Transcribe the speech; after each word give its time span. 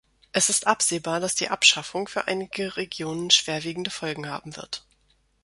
Es 0.31 0.49
ist 0.49 0.65
absehbar, 0.65 1.19
dass 1.19 1.35
die 1.35 1.49
Abschaffung 1.49 2.07
für 2.07 2.27
einige 2.27 2.75
Regionen 2.75 3.29
schwerwiegende 3.29 3.91
Folgen 3.91 4.27
haben 4.27 4.55
wird. 4.57 4.83